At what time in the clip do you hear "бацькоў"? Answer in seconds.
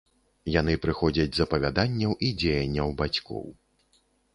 3.05-3.51